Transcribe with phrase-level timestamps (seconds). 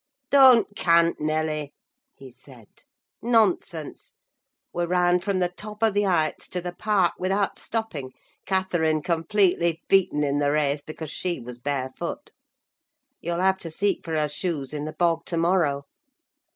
[0.31, 1.75] "Don't cant, Nelly,"
[2.15, 2.67] he said:
[3.21, 4.13] "nonsense!
[4.73, 10.23] We ran from the top of the Heights to the park, without stopping—Catherine completely beaten
[10.23, 12.31] in the race, because she was barefoot.
[13.19, 15.83] You'll have to seek for her shoes in the bog to morrow.